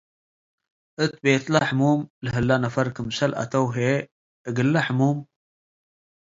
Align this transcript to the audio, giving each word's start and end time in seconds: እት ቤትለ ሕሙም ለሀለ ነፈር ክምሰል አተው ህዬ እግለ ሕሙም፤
እት 1.03 1.13
ቤትለ 1.23 1.55
ሕሙም 1.69 1.99
ለሀለ 2.23 2.49
ነፈር 2.65 2.87
ክምሰል 2.95 3.31
አተው 3.41 3.65
ህዬ 3.75 3.89
እግለ 4.49 4.75
ሕሙም፤ 4.85 5.17